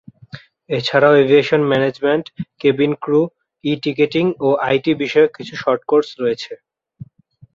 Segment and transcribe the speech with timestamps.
[0.69, 2.25] এছাড়াও aviation management,
[2.61, 3.21] cabin crew,
[3.63, 6.51] e ticketing ও IT বিষয়ক কিছু শর্ট কোর্স রয়েছে।